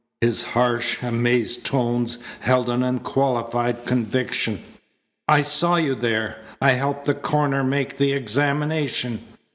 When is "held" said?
2.39-2.69